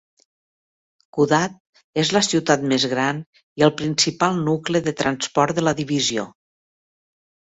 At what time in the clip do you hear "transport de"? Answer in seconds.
5.03-5.65